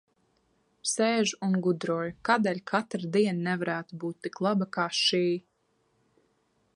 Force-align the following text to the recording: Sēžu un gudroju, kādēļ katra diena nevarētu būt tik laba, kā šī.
Sēžu 0.91 1.37
un 1.47 1.51
gudroju, 1.67 2.15
kādēļ 2.29 2.61
katra 2.71 3.11
diena 3.17 3.45
nevarētu 3.51 4.01
būt 4.05 4.19
tik 4.27 4.43
laba, 4.47 4.71
kā 4.79 4.89
šī. 5.03 5.23